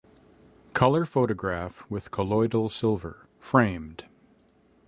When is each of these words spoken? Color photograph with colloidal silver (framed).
Color 0.73 1.05
photograph 1.05 1.85
with 1.87 2.09
colloidal 2.09 2.69
silver 2.69 3.27
(framed). 3.39 4.05